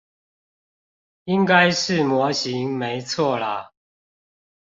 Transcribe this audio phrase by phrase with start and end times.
[1.25, 3.69] 應該是模型沒錯啦